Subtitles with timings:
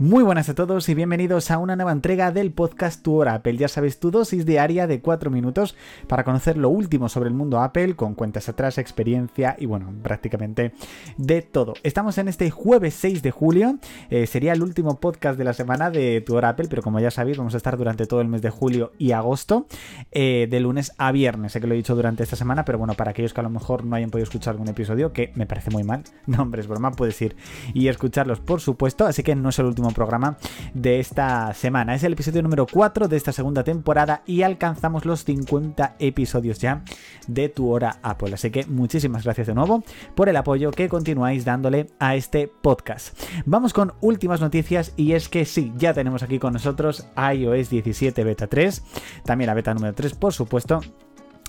[0.00, 3.58] Muy buenas a todos y bienvenidos a una nueva entrega del podcast Tu Apple.
[3.58, 5.76] Ya sabes, tu dosis diaria de 4 minutos
[6.08, 10.72] para conocer lo último sobre el mundo Apple, con cuentas atrás, experiencia y bueno, prácticamente
[11.18, 11.74] de todo.
[11.82, 13.78] Estamos en este jueves 6 de julio,
[14.08, 17.36] eh, sería el último podcast de la semana de Tu Apple, pero como ya sabéis,
[17.36, 19.66] vamos a estar durante todo el mes de julio y agosto,
[20.12, 21.52] eh, de lunes a viernes.
[21.52, 23.50] Sé que lo he dicho durante esta semana, pero bueno, para aquellos que a lo
[23.50, 26.68] mejor no hayan podido escuchar algún episodio, que me parece muy mal, no hombre, es
[26.68, 27.36] broma, puedes ir
[27.74, 30.36] y escucharlos por supuesto, así que no es el último programa
[30.74, 31.94] de esta semana.
[31.94, 36.82] Es el episodio número 4 de esta segunda temporada y alcanzamos los 50 episodios ya
[37.26, 38.34] de Tu Hora Apple.
[38.34, 39.82] Así que muchísimas gracias de nuevo
[40.14, 43.18] por el apoyo que continuáis dándole a este podcast.
[43.46, 48.24] Vamos con últimas noticias y es que sí, ya tenemos aquí con nosotros iOS 17
[48.24, 48.82] Beta 3,
[49.24, 50.80] también la beta número 3 por supuesto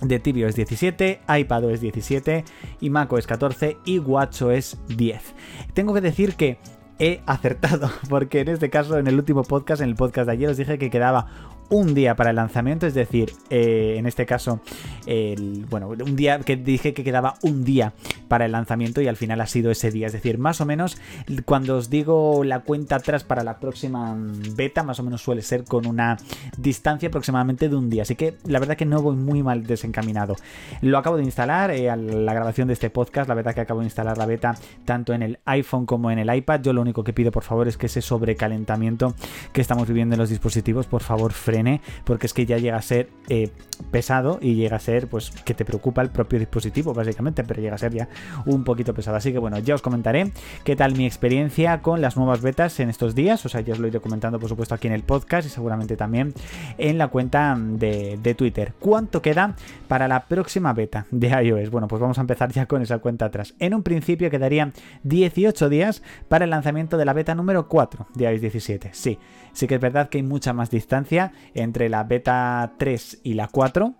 [0.00, 2.44] de tvOS 17, iPadOS 17
[2.80, 5.34] y macOS 14 y WatchOS 10.
[5.74, 6.58] Tengo que decir que
[7.00, 10.48] he acertado, porque en este caso, en el último podcast, en el podcast de ayer,
[10.48, 11.26] os dije que quedaba
[11.70, 14.60] un día para el lanzamiento, es decir, eh, en este caso,
[15.06, 17.92] el, bueno, un día que dije que quedaba un día
[18.30, 20.98] para el lanzamiento y al final ha sido ese día, es decir, más o menos
[21.44, 24.16] cuando os digo la cuenta atrás para la próxima
[24.54, 26.16] beta, más o menos suele ser con una
[26.56, 30.36] distancia aproximadamente de un día, así que la verdad que no voy muy mal desencaminado.
[30.80, 33.80] Lo acabo de instalar eh, a la grabación de este podcast, la verdad que acabo
[33.80, 37.02] de instalar la beta tanto en el iPhone como en el iPad, yo lo único
[37.02, 39.16] que pido por favor es que ese sobrecalentamiento
[39.52, 42.82] que estamos viviendo en los dispositivos, por favor frene porque es que ya llega a
[42.82, 43.50] ser eh,
[43.90, 47.74] pesado y llega a ser, pues, que te preocupa el propio dispositivo, básicamente, pero llega
[47.74, 48.08] a ser ya
[48.46, 49.16] un poquito pesado.
[49.16, 50.32] Así que bueno, ya os comentaré
[50.64, 53.44] qué tal mi experiencia con las nuevas betas en estos días.
[53.46, 55.96] O sea, ya os lo iré comentando, por supuesto, aquí en el podcast y seguramente
[55.96, 56.34] también
[56.78, 58.74] en la cuenta de, de Twitter.
[58.78, 59.54] ¿Cuánto queda
[59.88, 61.70] para la próxima beta de iOS?
[61.70, 63.54] Bueno, pues vamos a empezar ya con esa cuenta atrás.
[63.58, 64.72] En un principio quedarían
[65.04, 68.90] 18 días para el lanzamiento de la beta número 4 de iOS 17.
[68.92, 69.18] Sí,
[69.52, 73.48] sí que es verdad que hay mucha más distancia entre la beta 3 y la
[73.48, 73.94] 4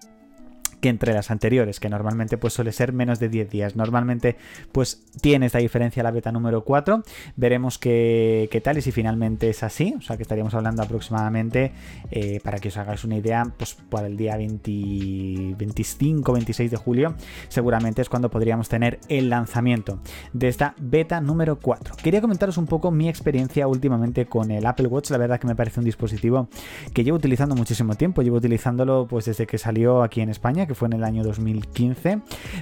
[0.80, 3.76] que entre las anteriores, que normalmente pues suele ser menos de 10 días.
[3.76, 4.36] Normalmente
[4.72, 7.02] pues tiene esta diferencia la beta número 4.
[7.36, 9.94] Veremos qué, tal y si finalmente es así.
[9.98, 11.72] O sea que estaríamos hablando aproximadamente,
[12.10, 17.14] eh, para que os hagáis una idea, pues para el día 25, 26 de julio,
[17.48, 20.00] seguramente es cuando podríamos tener el lanzamiento
[20.32, 21.96] de esta beta número 4.
[22.02, 25.10] Quería comentaros un poco mi experiencia últimamente con el Apple Watch.
[25.10, 26.48] La verdad que me parece un dispositivo
[26.94, 28.22] que llevo utilizando muchísimo tiempo.
[28.22, 32.20] Llevo utilizándolo pues desde que salió aquí en España que fue en el año 2015.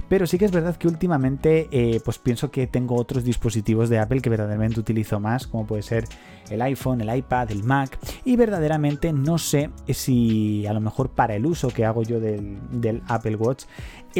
[0.08, 3.98] Pero sí que es verdad que últimamente eh, pues pienso que tengo otros dispositivos de
[3.98, 6.04] Apple que verdaderamente utilizo más, como puede ser
[6.48, 7.98] el iPhone, el iPad, el Mac.
[8.24, 12.58] Y verdaderamente no sé si a lo mejor para el uso que hago yo del,
[12.70, 13.64] del Apple Watch,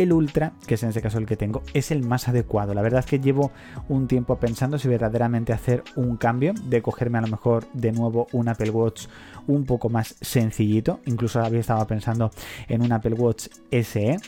[0.03, 2.75] el Ultra, que es en este caso el que tengo, es el más adecuado.
[2.75, 3.51] La verdad es que llevo
[3.89, 8.27] un tiempo pensando si verdaderamente hacer un cambio, de cogerme a lo mejor de nuevo
[8.33, 9.07] un Apple Watch
[9.47, 11.01] un poco más sencillito.
[11.07, 12.31] Incluso había estado pensando
[12.69, 14.19] en un Apple Watch SE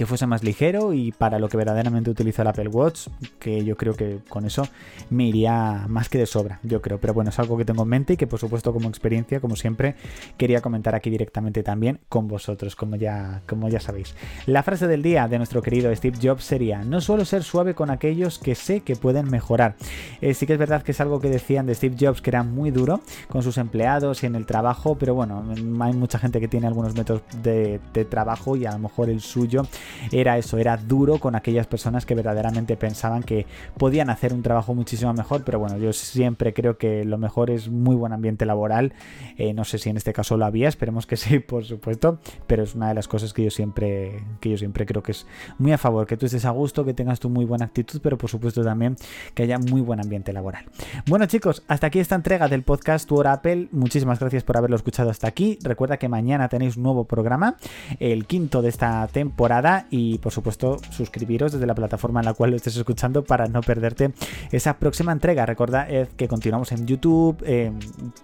[0.00, 3.76] que fuese más ligero y para lo que verdaderamente utiliza el Apple Watch, que yo
[3.76, 4.66] creo que con eso
[5.10, 6.98] me iría más que de sobra, yo creo.
[6.98, 9.56] Pero bueno, es algo que tengo en mente y que por supuesto como experiencia, como
[9.56, 9.96] siempre,
[10.38, 14.14] quería comentar aquí directamente también con vosotros, como ya, como ya sabéis.
[14.46, 17.90] La frase del día de nuestro querido Steve Jobs sería, no suelo ser suave con
[17.90, 19.76] aquellos que sé que pueden mejorar.
[20.22, 22.42] Eh, sí que es verdad que es algo que decían de Steve Jobs que era
[22.42, 25.44] muy duro con sus empleados y en el trabajo, pero bueno,
[25.80, 29.20] hay mucha gente que tiene algunos métodos de, de trabajo y a lo mejor el
[29.20, 29.66] suyo
[30.12, 33.46] era eso, era duro con aquellas personas que verdaderamente pensaban que
[33.76, 37.68] podían hacer un trabajo muchísimo mejor, pero bueno, yo siempre creo que lo mejor es
[37.68, 38.92] muy buen ambiente laboral,
[39.36, 42.62] eh, no sé si en este caso lo había, esperemos que sí, por supuesto, pero
[42.62, 45.26] es una de las cosas que yo siempre, que yo siempre creo que es
[45.58, 48.18] muy a favor, que tú estés a gusto, que tengas tu muy buena actitud, pero
[48.18, 48.96] por supuesto también
[49.34, 50.64] que haya muy buen ambiente laboral.
[51.06, 54.76] Bueno chicos, hasta aquí esta entrega del podcast Tu Hora Apple, muchísimas gracias por haberlo
[54.76, 57.56] escuchado hasta aquí, recuerda que mañana tenéis un nuevo programa,
[57.98, 62.50] el quinto de esta temporada, y por supuesto suscribiros desde la plataforma en la cual
[62.50, 64.12] lo estés escuchando para no perderte
[64.50, 65.46] esa próxima entrega.
[65.46, 67.78] Recordad que continuamos en YouTube, en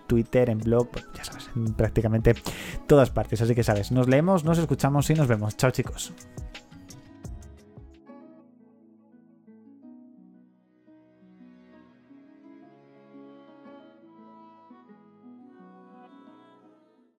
[0.07, 2.34] Twitter, en blog, ya sabes, en prácticamente
[2.87, 3.41] todas partes.
[3.41, 5.57] Así que sabes, nos leemos, nos escuchamos y nos vemos.
[5.57, 6.13] Chao chicos.